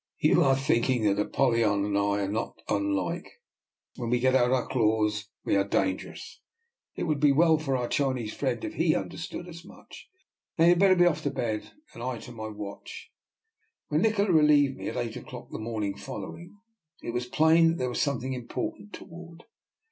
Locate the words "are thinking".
0.43-1.03